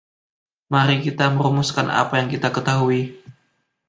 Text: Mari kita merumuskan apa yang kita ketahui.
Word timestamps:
Mari 0.73 0.95
kita 1.05 1.25
merumuskan 1.35 1.85
apa 2.01 2.13
yang 2.19 2.25
kita 2.35 2.49
ketahui. 2.55 3.01